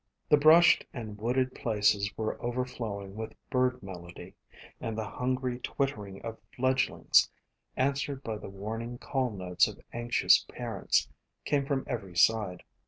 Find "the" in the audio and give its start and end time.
0.29-0.37, 4.97-5.05, 8.39-8.49